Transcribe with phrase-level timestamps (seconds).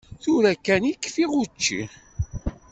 [0.23, 1.81] Tura kan i kfiɣ učči.